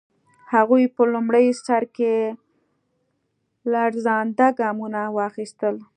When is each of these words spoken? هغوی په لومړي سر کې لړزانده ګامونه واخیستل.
هغوی 0.53 0.83
په 0.95 1.01
لومړي 1.13 1.47
سر 1.65 1.83
کې 1.95 2.13
لړزانده 3.71 4.47
ګامونه 4.59 5.01
واخیستل. 5.17 5.75